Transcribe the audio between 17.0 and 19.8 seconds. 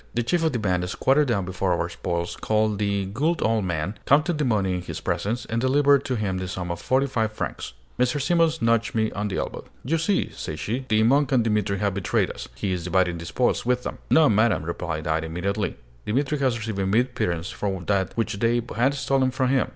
pittance from that which they had stolen from him.